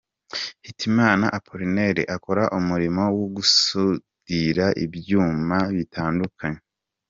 Hitimana 0.65 1.25
Appolinaire 1.37 2.03
akora 2.15 2.43
umurimo 2.59 3.01
wo 3.17 3.25
gusudira 3.35 4.65
ibyuma 4.85 5.57
bitandukanye. 5.75 6.61